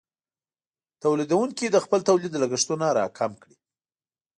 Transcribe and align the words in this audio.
تولیدونکې 1.03 1.65
د 1.69 1.77
خپل 1.85 1.99
تولید 2.09 2.33
لګښتونه 2.41 2.85
راکم 2.99 3.31
کړي. 3.41 3.57